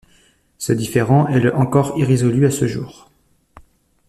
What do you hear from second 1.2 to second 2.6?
est le encore irrésolu à